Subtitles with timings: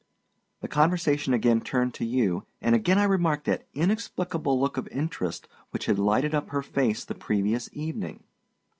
[0.61, 5.47] The conversation again turned to you, and again I remarked that inexplicable look of interest
[5.69, 8.23] which had lighted up her face the previous evening.